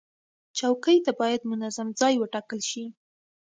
چوکۍ 0.57 0.97
ته 1.05 1.11
باید 1.19 1.41
منظم 1.51 1.87
ځای 1.99 2.15
وټاکل 2.17 2.59
شي. 2.69 2.85